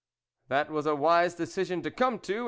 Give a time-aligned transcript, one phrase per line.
[0.47, 2.39] "That was a wise decision to come to.